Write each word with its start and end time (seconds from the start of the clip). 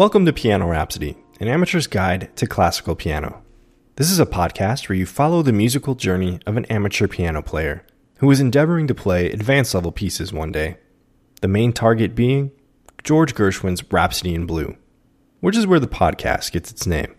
Welcome 0.00 0.24
to 0.24 0.32
Piano 0.32 0.66
Rhapsody, 0.66 1.18
an 1.40 1.48
amateur's 1.48 1.86
guide 1.86 2.34
to 2.36 2.46
classical 2.46 2.96
piano. 2.96 3.42
This 3.96 4.10
is 4.10 4.18
a 4.18 4.24
podcast 4.24 4.88
where 4.88 4.96
you 4.96 5.04
follow 5.04 5.42
the 5.42 5.52
musical 5.52 5.94
journey 5.94 6.40
of 6.46 6.56
an 6.56 6.64
amateur 6.70 7.06
piano 7.06 7.42
player 7.42 7.84
who 8.16 8.30
is 8.30 8.40
endeavoring 8.40 8.86
to 8.86 8.94
play 8.94 9.30
advanced 9.30 9.74
level 9.74 9.92
pieces 9.92 10.32
one 10.32 10.52
day. 10.52 10.78
The 11.42 11.48
main 11.48 11.74
target 11.74 12.14
being 12.14 12.50
George 13.04 13.34
Gershwin's 13.34 13.84
Rhapsody 13.92 14.34
in 14.34 14.46
Blue, 14.46 14.74
which 15.40 15.54
is 15.54 15.66
where 15.66 15.78
the 15.78 15.86
podcast 15.86 16.52
gets 16.52 16.70
its 16.70 16.86
name. 16.86 17.14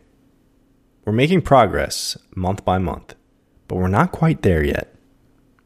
We're 1.06 1.14
making 1.14 1.44
progress 1.44 2.18
month 2.36 2.66
by 2.66 2.80
month, 2.80 3.14
but 3.68 3.76
we're 3.76 3.90
not 3.90 4.12
quite 4.12 4.42
there 4.42 4.64
yet. 4.64 4.96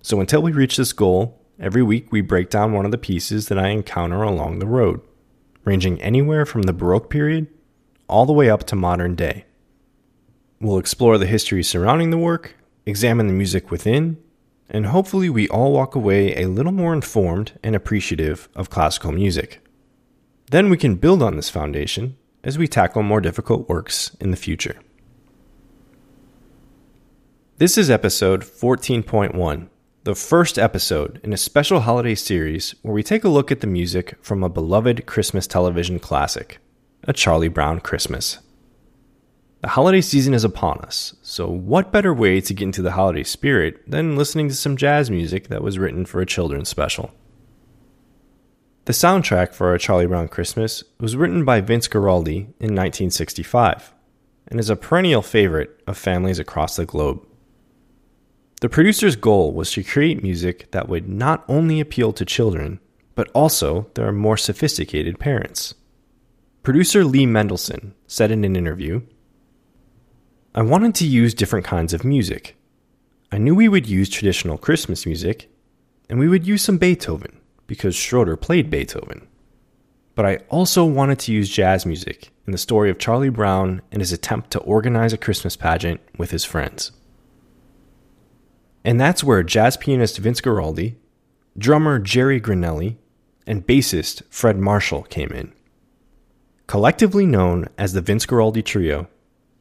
So 0.01 0.20
until 0.20 0.41
we 0.41 0.51
reach 0.51 0.75
this 0.75 0.91
goal, 0.91 1.41
every 1.61 1.81
week 1.81 2.11
we 2.11 2.20
break 2.20 2.49
down 2.49 2.73
one 2.73 2.84
of 2.84 2.91
the 2.91 2.97
pieces 2.97 3.47
that 3.47 3.57
I 3.57 3.70
encounter 3.70 4.21
along 4.21 4.59
the 4.59 4.67
road 4.67 4.99
ranging 5.65 6.01
anywhere 6.01 6.45
from 6.45 6.61
the 6.61 6.73
Baroque 6.73 7.09
period 7.09 7.47
all 8.07 8.25
the 8.25 8.33
way 8.33 8.49
up 8.49 8.63
to 8.65 8.75
modern 8.75 9.15
day. 9.15 9.45
We'll 10.61 10.77
explore 10.77 11.17
the 11.17 11.25
history 11.25 11.63
surrounding 11.63 12.11
the 12.11 12.17
work, 12.17 12.55
examine 12.85 13.27
the 13.27 13.33
music 13.33 13.71
within, 13.71 14.17
and 14.70 14.87
hopefully 14.87 15.29
we 15.29 15.49
all 15.49 15.73
walk 15.73 15.95
away 15.95 16.35
a 16.35 16.47
little 16.47 16.71
more 16.71 16.93
informed 16.93 17.59
and 17.63 17.75
appreciative 17.75 18.47
of 18.55 18.70
classical 18.70 19.11
music. 19.11 19.61
Then 20.51 20.70
we 20.70 20.77
can 20.77 20.95
build 20.95 21.21
on 21.21 21.35
this 21.35 21.49
foundation 21.49 22.18
as 22.43 22.57
we 22.57 22.68
tackle 22.68 23.03
more 23.03 23.21
difficult 23.21 23.68
works 23.68 24.15
in 24.20 24.31
the 24.31 24.37
future. 24.37 24.79
This 27.57 27.77
is 27.77 27.90
episode 27.90 28.43
14.1 28.43 29.70
the 30.05 30.13
first 30.13 30.59
episode 30.59 31.20
in 31.23 31.34
a 31.34 31.37
special 31.37 31.79
holiday 31.79 32.13
series 32.13 32.75
where 32.84 32.93
we 32.93 33.01
take 33.01 33.23
a 33.23 33.29
look 33.29 33.51
at 33.51 33.61
the 33.61 33.65
music 33.65 34.15
from 34.21 34.43
a 34.43 34.49
beloved 34.49 35.07
Christmas 35.07 35.47
television 35.47 35.97
classic, 35.97 36.59
A 37.05 37.12
Charlie 37.12 37.47
Brown 37.47 37.79
Christmas. 37.79 38.37
The 39.62 39.70
holiday 39.70 40.01
season 40.01 40.35
is 40.35 40.43
upon 40.43 40.77
us, 40.81 41.15
so 41.23 41.47
what 41.47 41.91
better 41.91 42.13
way 42.13 42.39
to 42.39 42.53
get 42.53 42.65
into 42.65 42.84
the 42.84 42.91
holiday 42.91 43.23
spirit 43.23 43.81
than 43.89 44.15
listening 44.15 44.47
to 44.49 44.53
some 44.53 44.77
jazz 44.77 45.09
music 45.09 45.47
that 45.47 45.63
was 45.63 45.79
written 45.79 46.05
for 46.05 46.21
a 46.21 46.25
children's 46.27 46.69
special? 46.69 47.09
The 48.85 48.93
soundtrack 48.93 49.55
for 49.55 49.73
A 49.73 49.79
Charlie 49.79 50.05
Brown 50.05 50.27
Christmas 50.27 50.84
was 50.99 51.15
written 51.15 51.43
by 51.43 51.62
Vince 51.62 51.87
Guaraldi 51.87 52.41
in 52.59 52.75
1965 52.75 53.91
and 54.49 54.59
is 54.59 54.69
a 54.69 54.75
perennial 54.75 55.23
favorite 55.23 55.81
of 55.87 55.97
families 55.97 56.37
across 56.37 56.75
the 56.75 56.85
globe. 56.85 57.25
The 58.66 58.70
producer's 58.70 59.16
goal 59.16 59.54
was 59.54 59.71
to 59.74 59.84
create 59.84 60.24
music 60.24 60.71
that 60.71 60.90
would 60.90 61.08
not 61.08 61.46
only 61.48 61.80
appeal 61.80 62.12
to 62.13 62.26
children, 62.26 62.80
but 63.13 63.30
also 63.30 63.91
their 63.94 64.12
more 64.12 64.38
sophisticated 64.38 65.19
parents. 65.19 65.75
Producer 66.63 67.06
Lee 67.06 67.28
Mendelson 67.28 67.91
said 68.08 68.31
in 68.31 68.44
an 68.44 68.56
interview 68.56 69.03
I 70.56 70.63
wanted 70.63 70.96
to 70.96 71.06
use 71.06 71.36
different 71.36 71.63
kinds 71.63 71.94
of 71.94 72.03
music. 72.03 72.58
I 73.31 73.38
knew 73.38 73.53
we 73.53 73.69
would 73.69 73.86
use 73.86 74.09
traditional 74.09 74.58
Christmas 74.58 75.06
music, 75.06 75.47
and 76.09 76.18
we 76.18 76.28
would 76.28 76.47
use 76.47 76.63
some 76.63 76.80
Beethoven, 76.80 77.40
because 77.68 77.96
Schroeder 77.96 78.36
played 78.36 78.72
Beethoven. 78.72 79.28
But 80.16 80.25
I 80.25 80.38
also 80.50 80.84
wanted 80.86 81.19
to 81.19 81.31
use 81.31 81.50
jazz 81.50 81.86
music 81.86 82.31
in 82.47 82.52
the 82.52 82.58
story 82.58 82.90
of 82.90 82.97
Charlie 82.97 83.30
Brown 83.30 83.84
and 83.91 84.02
his 84.02 84.12
attempt 84.12 84.50
to 84.53 84.59
organize 84.62 85.14
a 85.14 85.20
Christmas 85.20 85.56
pageant 85.56 86.02
with 86.18 86.31
his 86.31 86.44
friends. 86.46 86.94
And 88.85 89.01
that's 89.01 89.23
where 89.23 89.41
jazz 89.41 89.78
pianist 89.78 90.19
Vince 90.19 90.40
Guaraldi, 90.40 90.94
drummer 91.57 91.97
Jerry 91.97 92.40
Granelli, 92.40 92.97
and 93.47 93.66
bassist 93.66 94.22
Fred 94.29 94.59
Marshall 94.59 95.01
came 95.03 95.31
in. 95.31 95.51
Collectively 96.68 97.25
known 97.25 97.68
as 97.79 97.94
the 97.94 98.01
Vince 98.01 98.28
Guaraldi 98.28 98.63
Trio, 98.63 99.07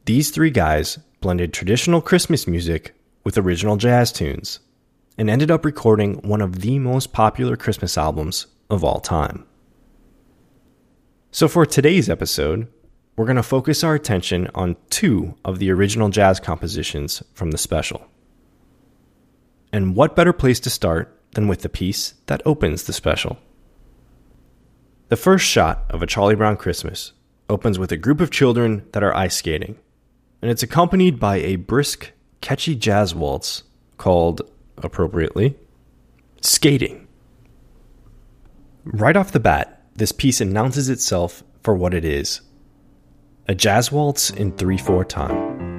these 0.05 0.31
three 0.31 0.51
guys 0.51 0.99
blended 1.23 1.55
traditional 1.55 2.03
Christmas 2.03 2.47
music 2.47 2.95
with 3.25 3.39
original 3.39 3.79
jazz 3.79 4.13
tunes 4.13 4.61
and 5.17 5.31
ended 5.31 5.51
up 5.51 5.65
recording 5.65 6.17
one 6.17 6.43
of 6.43 6.61
the 6.61 6.79
most 6.79 7.15
popular 7.15 7.57
Christmas 7.57 7.97
albums 7.97 8.47
of 8.69 8.85
all 8.85 9.01
time. 9.01 9.47
So, 11.31 11.49
for 11.49 11.65
today's 11.65 12.11
episode, 12.11 12.69
we're 13.17 13.25
going 13.25 13.37
to 13.37 13.43
focus 13.43 13.83
our 13.83 13.95
attention 13.95 14.51
on 14.55 14.77
two 14.91 15.35
of 15.47 15.61
the 15.61 15.71
original 15.71 16.11
jazz 16.11 16.41
compositions 16.41 17.23
from 17.33 17.51
the 17.53 17.59
special. 17.59 18.07
And 19.75 19.97
what 19.97 20.15
better 20.15 20.33
place 20.33 20.61
to 20.61 20.71
start 20.71 21.21
than 21.33 21.49
with 21.49 21.63
the 21.63 21.69
piece 21.69 22.15
that 22.27 22.43
opens 22.47 22.85
the 22.85 22.93
special? 22.93 23.39
The 25.09 25.17
first 25.17 25.45
shot 25.45 25.85
of 25.91 26.01
A 26.01 26.07
Charlie 26.07 26.37
Brown 26.37 26.57
Christmas 26.57 27.11
opens 27.51 27.77
with 27.77 27.91
a 27.91 27.97
group 27.97 28.21
of 28.21 28.31
children 28.31 28.87
that 28.93 29.03
are 29.03 29.13
ice 29.13 29.35
skating, 29.35 29.77
and 30.41 30.49
it's 30.49 30.63
accompanied 30.63 31.19
by 31.19 31.39
a 31.39 31.57
brisk, 31.57 32.13
catchy 32.41 32.77
jazz 32.77 33.17
waltz 33.17 33.65
called, 33.99 34.43
appropriately, 34.77 35.57
Skating. 36.41 37.09
Right 38.85 39.17
off 39.17 39.33
the 39.33 39.41
bat, 39.41 39.83
this 39.97 40.13
piece 40.13 40.41
announces 40.41 40.89
itself 40.89 41.43
for 41.65 41.75
what 41.75 41.95
it 41.95 42.05
is 42.05 42.43
a 43.49 43.57
jazz 43.57 43.91
waltz 43.91 44.31
in 44.31 44.53
3 44.53 44.79
4 44.79 45.05
time. 45.05 45.74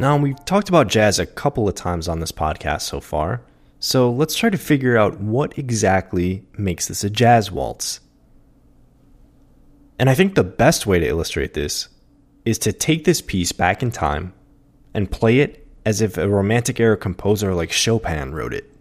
Now, 0.00 0.16
we've 0.16 0.44
talked 0.44 0.68
about 0.68 0.86
jazz 0.86 1.18
a 1.18 1.26
couple 1.26 1.68
of 1.68 1.74
times 1.74 2.06
on 2.06 2.20
this 2.20 2.30
podcast 2.30 2.82
so 2.82 3.00
far, 3.00 3.42
so 3.80 4.08
let's 4.12 4.36
try 4.36 4.48
to 4.48 4.56
figure 4.56 4.96
out 4.96 5.18
what 5.18 5.58
exactly 5.58 6.44
makes 6.56 6.86
this 6.86 7.02
a 7.02 7.10
jazz 7.10 7.50
waltz. 7.50 7.98
And 9.98 10.08
I 10.08 10.14
think 10.14 10.36
the 10.36 10.44
best 10.44 10.86
way 10.86 11.00
to 11.00 11.08
illustrate 11.08 11.54
this 11.54 11.88
is 12.44 12.60
to 12.60 12.72
take 12.72 13.04
this 13.04 13.20
piece 13.20 13.50
back 13.50 13.82
in 13.82 13.90
time 13.90 14.34
and 14.94 15.10
play 15.10 15.40
it 15.40 15.66
as 15.84 16.00
if 16.00 16.16
a 16.16 16.28
Romantic 16.28 16.78
era 16.78 16.96
composer 16.96 17.52
like 17.52 17.72
Chopin 17.72 18.32
wrote 18.32 18.54
it. 18.54 18.72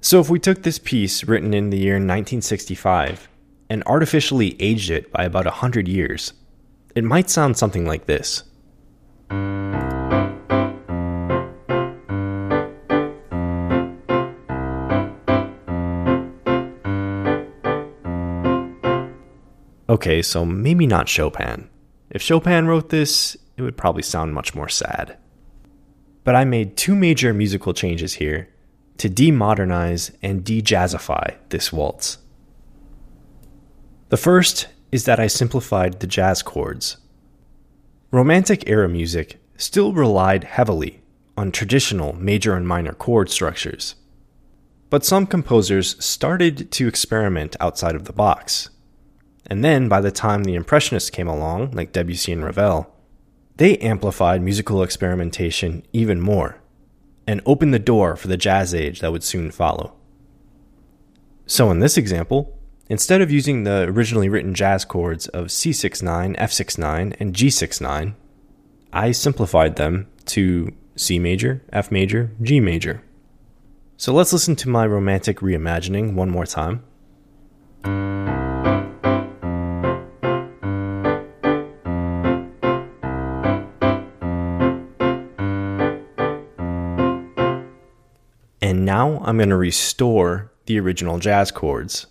So, 0.00 0.20
if 0.20 0.30
we 0.30 0.38
took 0.38 0.62
this 0.62 0.78
piece 0.78 1.24
written 1.24 1.52
in 1.52 1.70
the 1.70 1.78
year 1.78 1.94
1965 1.94 3.28
and 3.68 3.82
artificially 3.84 4.54
aged 4.62 4.90
it 4.90 5.10
by 5.10 5.24
about 5.24 5.46
100 5.46 5.88
years, 5.88 6.34
it 6.94 7.02
might 7.02 7.28
sound 7.28 7.56
something 7.56 7.84
like 7.84 8.06
this. 8.06 8.44
Okay, 19.88 20.20
so 20.20 20.44
maybe 20.44 20.86
not 20.86 21.08
Chopin. 21.08 21.70
If 22.10 22.20
Chopin 22.20 22.66
wrote 22.66 22.90
this, 22.90 23.36
it 23.56 23.62
would 23.62 23.76
probably 23.76 24.02
sound 24.02 24.34
much 24.34 24.54
more 24.54 24.68
sad. 24.68 25.16
But 26.24 26.34
I 26.36 26.44
made 26.44 26.76
two 26.76 26.94
major 26.94 27.32
musical 27.32 27.72
changes 27.72 28.14
here 28.14 28.48
to 28.98 29.08
demodernize 29.08 30.14
and 30.22 30.44
de-jazzify 30.44 31.36
this 31.48 31.72
waltz. 31.72 32.18
The 34.08 34.16
first 34.16 34.68
is 34.92 35.04
that 35.04 35.20
I 35.20 35.28
simplified 35.28 36.00
the 36.00 36.06
jazz 36.06 36.42
chords. 36.42 36.98
Romantic 38.12 38.68
era 38.68 38.88
music 38.88 39.40
still 39.56 39.92
relied 39.92 40.44
heavily 40.44 41.02
on 41.36 41.50
traditional 41.50 42.12
major 42.14 42.54
and 42.54 42.66
minor 42.66 42.92
chord 42.92 43.28
structures. 43.28 43.96
But 44.90 45.04
some 45.04 45.26
composers 45.26 46.02
started 46.02 46.70
to 46.70 46.86
experiment 46.86 47.56
outside 47.58 47.96
of 47.96 48.04
the 48.04 48.12
box. 48.12 48.70
And 49.48 49.64
then, 49.64 49.88
by 49.88 50.00
the 50.00 50.12
time 50.12 50.44
the 50.44 50.54
Impressionists 50.54 51.10
came 51.10 51.26
along, 51.26 51.72
like 51.72 51.92
Debussy 51.92 52.32
and 52.32 52.44
Ravel, 52.44 52.94
they 53.56 53.76
amplified 53.78 54.40
musical 54.40 54.84
experimentation 54.84 55.84
even 55.92 56.20
more 56.20 56.60
and 57.26 57.40
opened 57.44 57.74
the 57.74 57.80
door 57.80 58.14
for 58.14 58.28
the 58.28 58.36
jazz 58.36 58.72
age 58.72 59.00
that 59.00 59.10
would 59.10 59.24
soon 59.24 59.50
follow. 59.50 59.94
So, 61.46 61.72
in 61.72 61.80
this 61.80 61.96
example, 61.96 62.55
instead 62.88 63.20
of 63.20 63.30
using 63.30 63.64
the 63.64 63.82
originally 63.84 64.28
written 64.28 64.54
jazz 64.54 64.84
chords 64.84 65.26
of 65.28 65.46
C69, 65.46 66.36
F69, 66.38 67.16
and 67.18 67.34
G69, 67.34 68.14
I 68.92 69.12
simplified 69.12 69.76
them 69.76 70.08
to 70.26 70.72
C 70.96 71.18
major, 71.18 71.62
F 71.72 71.90
major, 71.90 72.30
G 72.42 72.60
major. 72.60 73.02
So 73.96 74.12
let's 74.12 74.32
listen 74.32 74.56
to 74.56 74.68
my 74.68 74.86
romantic 74.86 75.38
reimagining 75.38 76.14
one 76.14 76.30
more 76.30 76.46
time. 76.46 76.82
And 88.62 88.84
now 88.84 89.22
I'm 89.24 89.36
going 89.36 89.50
to 89.50 89.56
restore 89.56 90.52
the 90.66 90.80
original 90.80 91.18
jazz 91.18 91.50
chords. 91.50 92.06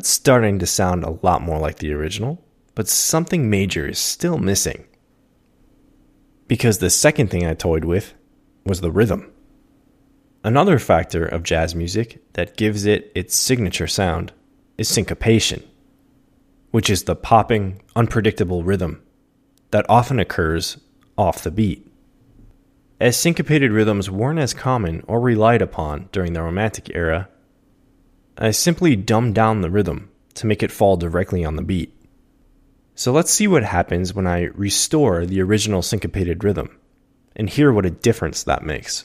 That's 0.00 0.08
starting 0.08 0.58
to 0.60 0.66
sound 0.66 1.04
a 1.04 1.18
lot 1.22 1.42
more 1.42 1.58
like 1.58 1.76
the 1.76 1.92
original, 1.92 2.42
but 2.74 2.88
something 2.88 3.50
major 3.50 3.86
is 3.86 3.98
still 3.98 4.38
missing. 4.38 4.86
Because 6.48 6.78
the 6.78 6.88
second 6.88 7.28
thing 7.28 7.44
I 7.44 7.52
toyed 7.52 7.84
with 7.84 8.14
was 8.64 8.80
the 8.80 8.90
rhythm. 8.90 9.30
Another 10.42 10.78
factor 10.78 11.26
of 11.26 11.42
jazz 11.42 11.74
music 11.74 12.22
that 12.32 12.56
gives 12.56 12.86
it 12.86 13.12
its 13.14 13.36
signature 13.36 13.86
sound 13.86 14.32
is 14.78 14.88
syncopation, 14.88 15.62
which 16.70 16.88
is 16.88 17.04
the 17.04 17.14
popping, 17.14 17.82
unpredictable 17.94 18.64
rhythm 18.64 19.02
that 19.70 19.84
often 19.90 20.18
occurs 20.18 20.78
off 21.18 21.42
the 21.42 21.50
beat. 21.50 21.92
As 22.98 23.18
syncopated 23.18 23.70
rhythms 23.70 24.08
weren't 24.10 24.38
as 24.38 24.54
common 24.54 25.04
or 25.06 25.20
relied 25.20 25.60
upon 25.60 26.08
during 26.10 26.32
the 26.32 26.40
Romantic 26.40 26.90
era, 26.94 27.28
I 28.38 28.52
simply 28.52 28.96
dumbed 28.96 29.34
down 29.34 29.60
the 29.60 29.70
rhythm 29.70 30.10
to 30.34 30.46
make 30.46 30.62
it 30.62 30.70
fall 30.70 30.96
directly 30.96 31.44
on 31.44 31.56
the 31.56 31.62
beat. 31.62 31.94
So 32.94 33.12
let's 33.12 33.30
see 33.30 33.48
what 33.48 33.64
happens 33.64 34.14
when 34.14 34.26
I 34.26 34.44
restore 34.54 35.26
the 35.26 35.40
original 35.42 35.82
syncopated 35.82 36.44
rhythm 36.44 36.78
and 37.36 37.48
hear 37.48 37.72
what 37.72 37.86
a 37.86 37.90
difference 37.90 38.42
that 38.44 38.62
makes. 38.62 39.04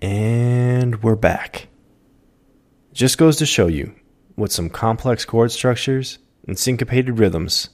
And 0.00 1.02
we're 1.02 1.16
back. 1.16 1.68
Just 2.92 3.18
goes 3.18 3.36
to 3.36 3.46
show 3.46 3.66
you 3.66 3.94
what 4.34 4.52
some 4.52 4.70
complex 4.70 5.24
chord 5.24 5.52
structures 5.52 6.18
and 6.46 6.58
syncopated 6.58 7.18
rhythms 7.18 7.70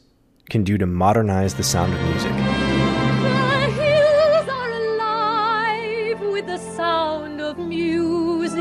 can 0.50 0.64
do 0.64 0.79
to 0.79 0.87
modernize 0.87 1.55
the 1.55 1.62
sound 1.62 1.93
of 1.94 2.00
music. 2.02 2.32
The 2.32 3.70
hills 3.73 4.49
are 4.49 4.70
alive 4.73 6.20
with 6.20 6.46
the 6.46 6.58
sound 6.58 7.41
of 7.41 7.58
music. 7.58 8.61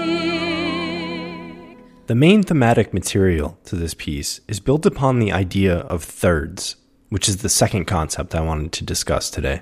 The 2.07 2.15
main 2.15 2.43
thematic 2.43 2.93
material 2.93 3.57
to 3.65 3.75
this 3.75 3.93
piece 3.93 4.41
is 4.47 4.59
built 4.59 4.85
upon 4.85 5.19
the 5.19 5.31
idea 5.31 5.77
of 5.77 6.03
thirds, 6.03 6.75
which 7.09 7.29
is 7.29 7.37
the 7.37 7.49
second 7.49 7.85
concept 7.85 8.35
I 8.35 8.41
wanted 8.41 8.71
to 8.73 8.83
discuss 8.83 9.29
today. 9.29 9.61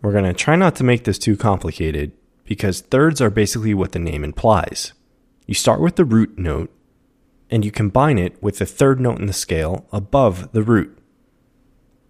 We're 0.00 0.12
going 0.12 0.24
to 0.24 0.32
try 0.32 0.56
not 0.56 0.74
to 0.76 0.84
make 0.84 1.04
this 1.04 1.18
too 1.18 1.36
complicated 1.36 2.12
because 2.44 2.80
thirds 2.80 3.20
are 3.20 3.30
basically 3.30 3.72
what 3.74 3.92
the 3.92 3.98
name 3.98 4.24
implies. 4.24 4.92
You 5.46 5.54
start 5.54 5.80
with 5.80 5.96
the 5.96 6.04
root 6.04 6.38
note 6.38 6.70
and 7.52 7.64
you 7.66 7.70
combine 7.70 8.18
it 8.18 8.42
with 8.42 8.58
the 8.58 8.66
third 8.66 8.98
note 8.98 9.20
in 9.20 9.26
the 9.26 9.32
scale 9.32 9.86
above 9.92 10.50
the 10.52 10.62
root. 10.62 10.98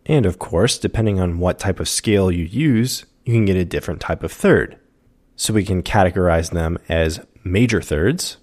And 0.06 0.24
of 0.24 0.38
course, 0.38 0.78
depending 0.78 1.18
on 1.18 1.40
what 1.40 1.58
type 1.58 1.80
of 1.80 1.88
scale 1.88 2.30
you 2.30 2.44
use, 2.44 3.04
you 3.24 3.34
can 3.34 3.44
get 3.44 3.56
a 3.56 3.64
different 3.64 4.00
type 4.00 4.22
of 4.22 4.30
third. 4.30 4.78
So 5.34 5.52
we 5.52 5.64
can 5.64 5.82
categorize 5.82 6.52
them 6.52 6.78
as 6.88 7.20
major 7.42 7.82
thirds 7.82 8.36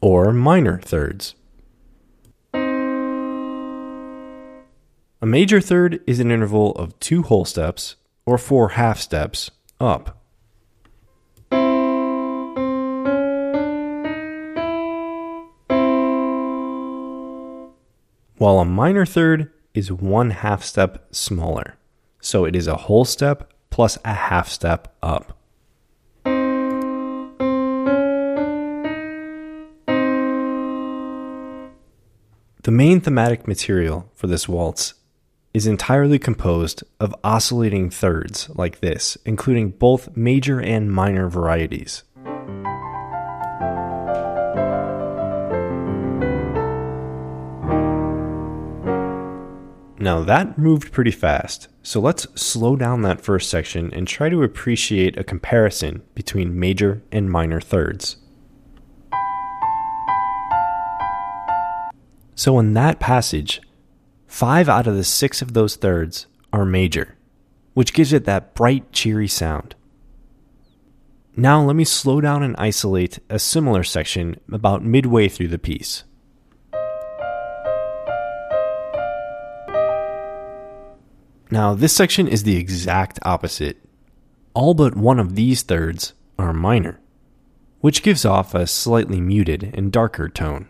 or 0.00 0.32
minor 0.32 0.78
thirds. 0.78 1.34
A 5.22 5.26
major 5.26 5.60
third 5.60 6.00
is 6.06 6.20
an 6.20 6.30
interval 6.30 6.72
of 6.76 6.98
two 7.00 7.24
whole 7.24 7.44
steps 7.44 7.96
or 8.24 8.38
four 8.38 8.70
half 8.70 9.00
steps 9.00 9.50
up. 9.80 10.19
While 18.40 18.58
a 18.58 18.64
minor 18.64 19.04
third 19.04 19.52
is 19.74 19.92
one 19.92 20.30
half 20.30 20.64
step 20.64 21.06
smaller. 21.14 21.76
So 22.22 22.46
it 22.46 22.56
is 22.56 22.66
a 22.66 22.74
whole 22.88 23.04
step 23.04 23.52
plus 23.68 23.98
a 24.02 24.14
half 24.14 24.48
step 24.48 24.96
up. 25.02 25.36
The 32.62 32.70
main 32.70 33.02
thematic 33.02 33.46
material 33.46 34.10
for 34.14 34.26
this 34.26 34.48
waltz 34.48 34.94
is 35.52 35.66
entirely 35.66 36.18
composed 36.18 36.82
of 36.98 37.14
oscillating 37.22 37.90
thirds 37.90 38.48
like 38.54 38.80
this, 38.80 39.18
including 39.26 39.72
both 39.72 40.16
major 40.16 40.62
and 40.62 40.90
minor 40.90 41.28
varieties. 41.28 42.04
Now 50.02 50.24
that 50.24 50.56
moved 50.56 50.92
pretty 50.92 51.10
fast, 51.10 51.68
so 51.82 52.00
let's 52.00 52.26
slow 52.34 52.74
down 52.74 53.02
that 53.02 53.20
first 53.20 53.50
section 53.50 53.92
and 53.92 54.08
try 54.08 54.30
to 54.30 54.42
appreciate 54.42 55.18
a 55.18 55.24
comparison 55.24 56.00
between 56.14 56.58
major 56.58 57.02
and 57.12 57.30
minor 57.30 57.60
thirds. 57.60 58.16
So 62.34 62.58
in 62.58 62.72
that 62.72 62.98
passage, 62.98 63.60
five 64.26 64.70
out 64.70 64.86
of 64.86 64.96
the 64.96 65.04
six 65.04 65.42
of 65.42 65.52
those 65.52 65.76
thirds 65.76 66.26
are 66.50 66.64
major, 66.64 67.18
which 67.74 67.92
gives 67.92 68.14
it 68.14 68.24
that 68.24 68.54
bright, 68.54 68.92
cheery 68.92 69.28
sound. 69.28 69.74
Now 71.36 71.62
let 71.62 71.76
me 71.76 71.84
slow 71.84 72.22
down 72.22 72.42
and 72.42 72.56
isolate 72.56 73.18
a 73.28 73.38
similar 73.38 73.84
section 73.84 74.40
about 74.50 74.82
midway 74.82 75.28
through 75.28 75.48
the 75.48 75.58
piece. 75.58 76.04
Now, 81.52 81.74
this 81.74 81.94
section 81.94 82.28
is 82.28 82.44
the 82.44 82.56
exact 82.56 83.18
opposite. 83.22 83.78
All 84.54 84.72
but 84.72 84.96
one 84.96 85.18
of 85.18 85.34
these 85.34 85.62
thirds 85.62 86.12
are 86.38 86.52
minor, 86.52 87.00
which 87.80 88.04
gives 88.04 88.24
off 88.24 88.54
a 88.54 88.68
slightly 88.68 89.20
muted 89.20 89.74
and 89.74 89.90
darker 89.90 90.28
tone. 90.28 90.68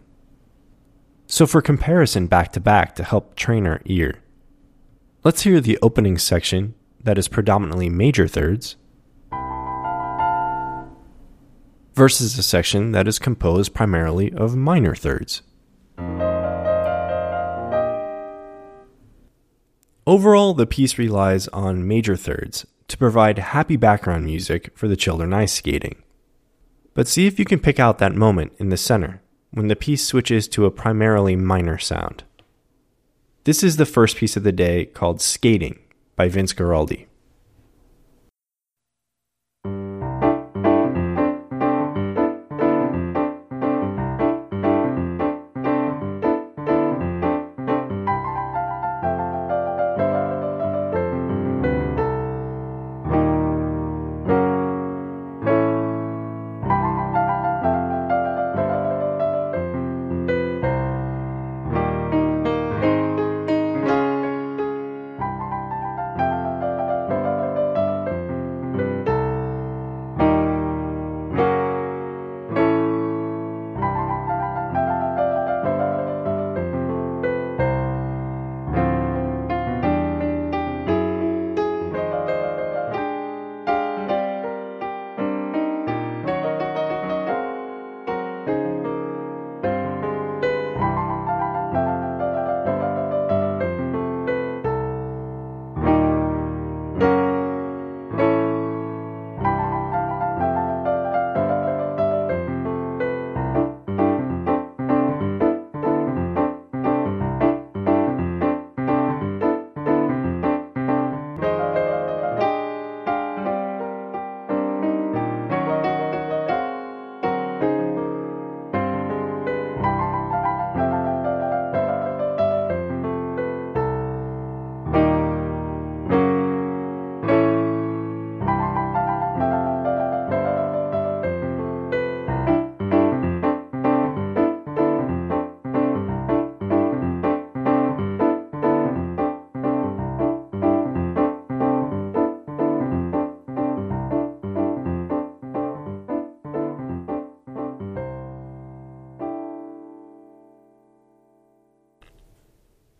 So, 1.27 1.46
for 1.46 1.60
comparison 1.60 2.27
back 2.27 2.53
to 2.53 2.60
back 2.60 2.94
to 2.96 3.05
help 3.05 3.34
train 3.37 3.67
our 3.67 3.82
ear, 3.84 4.22
let's 5.22 5.43
hear 5.43 5.60
the 5.60 5.79
opening 5.82 6.17
section 6.17 6.75
that 7.03 7.19
is 7.19 7.29
predominantly 7.29 7.91
major 7.91 8.27
thirds 8.27 8.77
versus 11.94 12.39
a 12.39 12.43
section 12.43 12.93
that 12.93 13.06
is 13.06 13.19
composed 13.19 13.75
primarily 13.75 14.32
of 14.32 14.56
minor 14.56 14.94
thirds. 14.94 15.43
Overall, 20.10 20.55
the 20.55 20.67
piece 20.67 20.98
relies 20.98 21.46
on 21.52 21.86
major 21.86 22.17
thirds 22.17 22.67
to 22.88 22.98
provide 22.98 23.38
happy 23.38 23.76
background 23.76 24.24
music 24.24 24.76
for 24.76 24.88
the 24.88 24.96
children 24.96 25.32
ice 25.32 25.52
skating. 25.52 26.02
But 26.94 27.06
see 27.06 27.29
if 27.29 27.38
you 27.38 27.44
can 27.44 27.60
pick 27.60 27.79
out 27.79 27.98
that 27.98 28.17
moment 28.17 28.50
in 28.58 28.70
the 28.70 28.76
center 28.76 29.22
when 29.52 29.69
the 29.69 29.76
piece 29.76 30.05
switches 30.05 30.48
to 30.48 30.64
a 30.64 30.70
primarily 30.72 31.36
minor 31.36 31.79
sound. 31.79 32.24
This 33.44 33.62
is 33.62 33.76
the 33.76 33.86
first 33.86 34.17
piece 34.17 34.36
of 34.36 34.43
the 34.43 34.50
day 34.50 34.86
called 34.86 35.20
Skating 35.20 35.79
by 36.17 36.29
Vince 36.29 36.55
Guaraldi. 36.55 37.06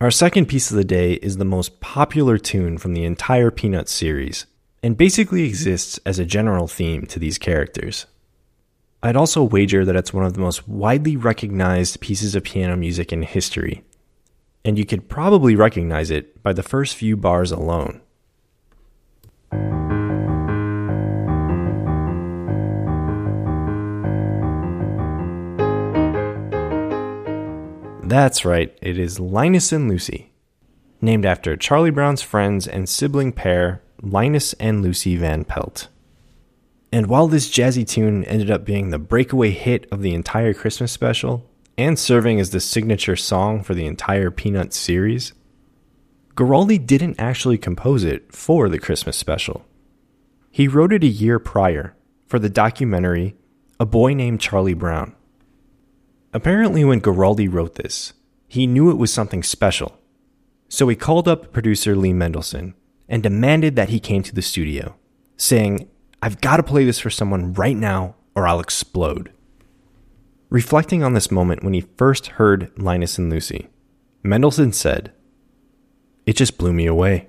Our 0.01 0.11
second 0.11 0.47
piece 0.47 0.71
of 0.71 0.79
the 0.79 0.85
day 0.85 1.15
is 1.15 1.37
the 1.37 1.45
most 1.45 1.79
popular 1.81 2.39
tune 2.39 2.79
from 2.79 2.95
the 2.95 3.05
entire 3.05 3.51
Peanuts 3.51 3.93
series, 3.93 4.47
and 4.83 4.97
basically 4.97 5.45
exists 5.45 6.01
as 6.07 6.19
a 6.19 6.25
general 6.25 6.67
theme 6.67 7.05
to 7.09 7.19
these 7.19 7.37
characters. 7.37 8.07
I'd 9.03 9.15
also 9.15 9.43
wager 9.43 9.85
that 9.85 9.97
it's 9.97 10.15
one 10.15 10.25
of 10.25 10.33
the 10.33 10.41
most 10.41 10.67
widely 10.67 11.19
recognized 11.19 12.01
pieces 12.01 12.35
of 12.35 12.45
piano 12.45 12.79
music 12.79 13.13
in 13.13 13.21
history, 13.21 13.85
and 14.65 14.79
you 14.79 14.87
could 14.87 15.11
probably 15.11 15.55
recognize 15.55 16.11
it 16.11 16.43
by 16.43 16.55
the 16.55 16.63
first 16.63 16.97
few 16.97 17.15
bars 17.15 17.53
alone. 17.53 18.01
That's 28.11 28.45
right, 28.45 28.77
it 28.83 28.99
is 28.99 29.21
Linus 29.21 29.71
and 29.71 29.89
Lucy, 29.89 30.33
named 31.01 31.25
after 31.25 31.57
Charlie 31.57 31.93
Brown's 31.93 32.23
friends 32.23 32.67
and 32.67 32.89
sibling 32.89 33.31
pair, 33.31 33.85
Linus 34.03 34.53
and 34.55 34.83
Lucy 34.83 35.15
Van 35.15 35.45
Pelt. 35.45 35.87
And 36.91 37.07
while 37.07 37.29
this 37.29 37.49
jazzy 37.49 37.87
tune 37.87 38.25
ended 38.25 38.51
up 38.51 38.65
being 38.65 38.91
the 38.91 38.99
breakaway 38.99 39.51
hit 39.51 39.87
of 39.93 40.03
the 40.03 40.13
entire 40.13 40.53
Christmas 40.53 40.91
special, 40.91 41.49
and 41.79 41.97
serving 41.97 42.41
as 42.41 42.51
the 42.51 42.59
signature 42.59 43.15
song 43.15 43.63
for 43.63 43.75
the 43.75 43.87
entire 43.87 44.33
Peanuts 44.33 44.77
series, 44.77 45.33
Guaraldi 46.35 46.85
didn't 46.85 47.21
actually 47.21 47.59
compose 47.59 48.03
it 48.03 48.35
for 48.35 48.69
the 48.69 48.81
Christmas 48.81 49.17
special. 49.17 49.65
He 50.51 50.67
wrote 50.67 50.93
it 50.93 51.05
a 51.05 51.07
year 51.07 51.39
prior 51.39 51.95
for 52.27 52.41
the 52.41 52.51
documentary 52.51 53.37
A 53.79 53.87
Boy 53.87 54.15
Named 54.15 54.41
Charlie 54.41 54.75
Brown. 54.75 55.15
Apparently, 56.33 56.85
when 56.85 57.01
Guaraldi 57.01 57.53
wrote 57.53 57.75
this, 57.75 58.13
he 58.47 58.67
knew 58.67 58.91
it 58.91 58.99
was 58.99 59.13
something 59.13 59.43
special. 59.43 59.99
So 60.69 60.89
he 60.89 60.97
called 60.97 61.27
up 61.27 61.53
producer 61.53 61.97
Lee 61.97 62.13
Mendelson 62.13 62.75
and 63.09 63.23
demanded 63.23 63.75
that 63.77 63.89
he 63.89 63.99
came 63.99 64.23
to 64.23 64.35
the 64.35 64.43
studio, 64.43 64.95
saying, 65.37 65.89
I've 66.23 66.41
got 66.41 66.59
to 66.59 66.63
play 66.63 66.85
this 66.85 67.01
for 67.01 67.11
someone 67.11 67.55
right 67.55 67.77
now 67.77 68.15
or 68.35 68.47
I'll 68.47 68.61
explode. 68.61 69.33
Reflecting 70.49 71.03
on 71.03 71.15
this 71.15 71.31
moment 71.31 71.65
when 71.65 71.75
he 71.75 71.81
first 71.81 72.29
heard 72.29 72.71
Linus 72.77 73.19
and 73.19 73.31
Lucy, 73.31 73.69
Mendelson 74.25 74.75
said, 74.75 75.13
It 76.27 76.37
just 76.37 76.59
blew 76.59 76.73
me 76.73 76.87
away. 76.87 77.29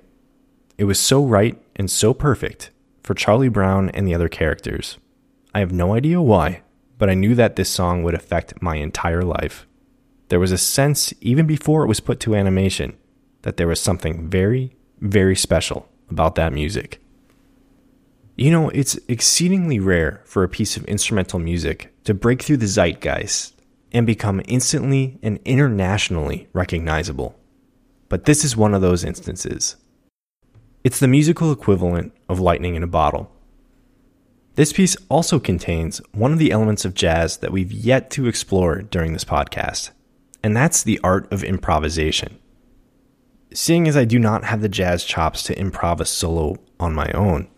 It 0.78 0.84
was 0.84 0.98
so 0.98 1.24
right 1.24 1.60
and 1.76 1.90
so 1.90 2.14
perfect 2.14 2.70
for 3.02 3.14
Charlie 3.14 3.48
Brown 3.48 3.90
and 3.90 4.06
the 4.06 4.14
other 4.14 4.28
characters. 4.28 4.98
I 5.54 5.60
have 5.60 5.72
no 5.72 5.94
idea 5.94 6.20
why, 6.20 6.62
but 7.02 7.10
I 7.10 7.14
knew 7.14 7.34
that 7.34 7.56
this 7.56 7.68
song 7.68 8.04
would 8.04 8.14
affect 8.14 8.62
my 8.62 8.76
entire 8.76 9.24
life. 9.24 9.66
There 10.28 10.38
was 10.38 10.52
a 10.52 10.56
sense, 10.56 11.12
even 11.20 11.48
before 11.48 11.82
it 11.82 11.88
was 11.88 11.98
put 11.98 12.20
to 12.20 12.36
animation, 12.36 12.96
that 13.42 13.56
there 13.56 13.66
was 13.66 13.80
something 13.80 14.30
very, 14.30 14.76
very 15.00 15.34
special 15.34 15.88
about 16.10 16.36
that 16.36 16.52
music. 16.52 17.02
You 18.36 18.52
know, 18.52 18.68
it's 18.68 19.00
exceedingly 19.08 19.80
rare 19.80 20.22
for 20.26 20.44
a 20.44 20.48
piece 20.48 20.76
of 20.76 20.84
instrumental 20.84 21.40
music 21.40 21.92
to 22.04 22.14
break 22.14 22.40
through 22.40 22.58
the 22.58 22.68
zeitgeist 22.68 23.54
and 23.90 24.06
become 24.06 24.40
instantly 24.46 25.18
and 25.24 25.40
internationally 25.44 26.46
recognizable. 26.52 27.36
But 28.08 28.26
this 28.26 28.44
is 28.44 28.56
one 28.56 28.74
of 28.74 28.80
those 28.80 29.02
instances. 29.02 29.74
It's 30.84 31.00
the 31.00 31.08
musical 31.08 31.50
equivalent 31.50 32.12
of 32.28 32.38
lightning 32.38 32.76
in 32.76 32.84
a 32.84 32.86
bottle. 32.86 33.28
This 34.54 34.72
piece 34.72 34.96
also 35.08 35.38
contains 35.38 36.02
one 36.12 36.32
of 36.32 36.38
the 36.38 36.50
elements 36.50 36.84
of 36.84 36.92
jazz 36.92 37.38
that 37.38 37.52
we've 37.52 37.72
yet 37.72 38.10
to 38.10 38.26
explore 38.26 38.82
during 38.82 39.14
this 39.14 39.24
podcast, 39.24 39.92
and 40.42 40.54
that's 40.54 40.82
the 40.82 41.00
art 41.02 41.30
of 41.32 41.42
improvisation. 41.42 42.38
Seeing 43.54 43.88
as 43.88 43.96
I 43.96 44.04
do 44.04 44.18
not 44.18 44.44
have 44.44 44.60
the 44.60 44.68
jazz 44.68 45.04
chops 45.04 45.42
to 45.44 45.54
improv 45.54 46.00
a 46.00 46.04
solo 46.04 46.56
on 46.78 46.94
my 46.94 47.10
own, 47.12 47.48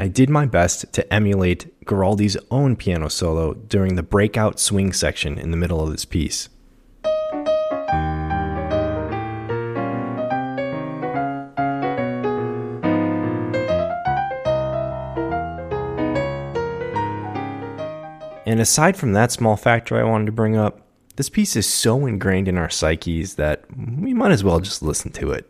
I 0.00 0.08
did 0.08 0.30
my 0.30 0.46
best 0.46 0.92
to 0.94 1.14
emulate 1.14 1.84
Guaraldi's 1.84 2.36
own 2.50 2.74
piano 2.74 3.08
solo 3.08 3.54
during 3.54 3.94
the 3.94 4.02
breakout 4.02 4.58
swing 4.58 4.92
section 4.92 5.38
in 5.38 5.52
the 5.52 5.56
middle 5.56 5.80
of 5.80 5.92
this 5.92 6.04
piece. 6.04 6.48
And 18.52 18.60
aside 18.60 18.98
from 18.98 19.14
that 19.14 19.32
small 19.32 19.56
factor 19.56 19.98
I 19.98 20.04
wanted 20.04 20.26
to 20.26 20.32
bring 20.32 20.58
up, 20.58 20.82
this 21.16 21.30
piece 21.30 21.56
is 21.56 21.66
so 21.66 22.04
ingrained 22.04 22.48
in 22.48 22.58
our 22.58 22.68
psyches 22.68 23.36
that 23.36 23.64
we 23.74 24.12
might 24.12 24.30
as 24.30 24.44
well 24.44 24.60
just 24.60 24.82
listen 24.82 25.10
to 25.12 25.30
it. 25.30 25.48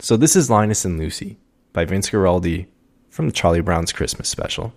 So 0.00 0.18
this 0.18 0.36
is 0.36 0.50
Linus 0.50 0.84
and 0.84 0.98
Lucy 0.98 1.38
by 1.72 1.86
Vince 1.86 2.10
Guaraldi 2.10 2.66
from 3.08 3.24
the 3.24 3.32
Charlie 3.32 3.62
Brown's 3.62 3.90
Christmas 3.90 4.28
special. 4.28 4.74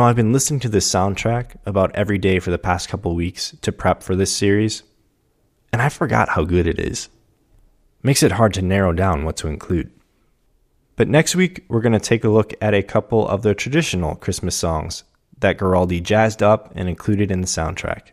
Know, 0.00 0.06
I've 0.06 0.16
been 0.16 0.32
listening 0.32 0.60
to 0.60 0.68
this 0.70 0.90
soundtrack 0.90 1.56
about 1.66 1.94
every 1.94 2.16
day 2.16 2.38
for 2.38 2.50
the 2.50 2.58
past 2.58 2.88
couple 2.88 3.14
weeks 3.14 3.54
to 3.60 3.70
prep 3.70 4.02
for 4.02 4.16
this 4.16 4.34
series, 4.34 4.82
and 5.74 5.82
I 5.82 5.90
forgot 5.90 6.30
how 6.30 6.44
good 6.44 6.66
it 6.66 6.78
is. 6.78 7.10
Makes 8.02 8.22
it 8.22 8.32
hard 8.32 8.54
to 8.54 8.62
narrow 8.62 8.94
down 8.94 9.24
what 9.24 9.36
to 9.38 9.48
include. 9.48 9.90
But 10.96 11.08
next 11.08 11.36
week, 11.36 11.66
we're 11.68 11.82
going 11.82 11.92
to 11.92 12.00
take 12.00 12.24
a 12.24 12.30
look 12.30 12.54
at 12.62 12.72
a 12.72 12.82
couple 12.82 13.28
of 13.28 13.42
the 13.42 13.54
traditional 13.54 14.14
Christmas 14.14 14.56
songs 14.56 15.04
that 15.38 15.58
Guaraldi 15.58 16.02
jazzed 16.02 16.42
up 16.42 16.72
and 16.74 16.88
included 16.88 17.30
in 17.30 17.42
the 17.42 17.46
soundtrack. 17.46 18.12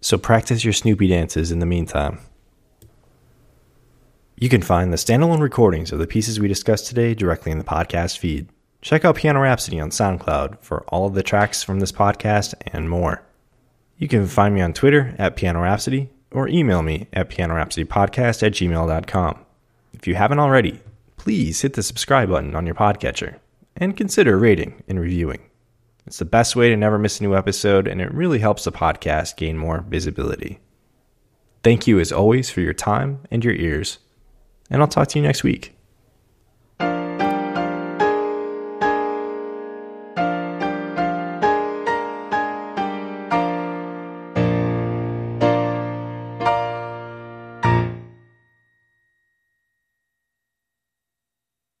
So 0.00 0.16
practice 0.16 0.64
your 0.64 0.72
Snoopy 0.72 1.08
dances 1.08 1.52
in 1.52 1.58
the 1.58 1.66
meantime. 1.66 2.20
You 4.36 4.48
can 4.48 4.62
find 4.62 4.90
the 4.90 4.96
standalone 4.96 5.40
recordings 5.40 5.92
of 5.92 5.98
the 5.98 6.06
pieces 6.06 6.40
we 6.40 6.48
discussed 6.48 6.86
today 6.86 7.14
directly 7.14 7.52
in 7.52 7.58
the 7.58 7.64
podcast 7.64 8.16
feed. 8.16 8.48
Check 8.82 9.04
out 9.04 9.16
Piano 9.16 9.40
Rhapsody 9.40 9.78
on 9.78 9.90
SoundCloud 9.90 10.62
for 10.62 10.82
all 10.88 11.06
of 11.06 11.14
the 11.14 11.22
tracks 11.22 11.62
from 11.62 11.80
this 11.80 11.92
podcast 11.92 12.54
and 12.68 12.88
more. 12.88 13.22
You 13.98 14.08
can 14.08 14.26
find 14.26 14.54
me 14.54 14.62
on 14.62 14.72
Twitter 14.72 15.14
at 15.18 15.36
Piano 15.36 15.60
Rhapsody 15.62 16.08
or 16.30 16.48
email 16.48 16.82
me 16.82 17.06
at 17.12 17.28
pianorhapsodypodcast 17.28 18.42
at 18.42 18.52
gmail.com. 18.52 19.44
If 19.92 20.06
you 20.06 20.14
haven't 20.14 20.38
already, 20.38 20.80
please 21.18 21.60
hit 21.60 21.74
the 21.74 21.82
subscribe 21.82 22.30
button 22.30 22.56
on 22.56 22.64
your 22.64 22.74
podcatcher 22.74 23.38
and 23.76 23.96
consider 23.96 24.38
rating 24.38 24.82
and 24.88 24.98
reviewing. 24.98 25.42
It's 26.06 26.18
the 26.18 26.24
best 26.24 26.56
way 26.56 26.70
to 26.70 26.76
never 26.76 26.98
miss 26.98 27.20
a 27.20 27.22
new 27.22 27.36
episode, 27.36 27.86
and 27.86 28.00
it 28.00 28.12
really 28.14 28.38
helps 28.38 28.64
the 28.64 28.72
podcast 28.72 29.36
gain 29.36 29.58
more 29.58 29.84
visibility. 29.86 30.58
Thank 31.62 31.86
you, 31.86 32.00
as 32.00 32.10
always, 32.10 32.48
for 32.48 32.62
your 32.62 32.72
time 32.72 33.20
and 33.30 33.44
your 33.44 33.54
ears, 33.54 33.98
and 34.70 34.80
I'll 34.80 34.88
talk 34.88 35.08
to 35.08 35.18
you 35.18 35.22
next 35.22 35.44
week. 35.44 35.76